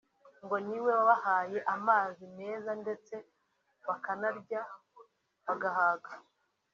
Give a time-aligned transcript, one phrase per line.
[0.43, 3.15] ngo niwe wabahaye amazi meza ndetse
[3.87, 4.61] bakanarya
[5.45, 6.11] bagahaga